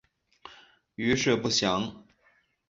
[0.95, 2.03] 余事不详。